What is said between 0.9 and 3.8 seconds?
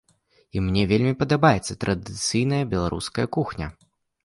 вельмі падабаецца традыцыйная беларуская кухня.